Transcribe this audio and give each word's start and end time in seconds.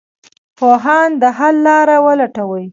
پوهان 0.57 1.09
د 1.21 1.23
حل 1.37 1.55
لاره 1.67 1.97
ولټوي. 2.05 2.65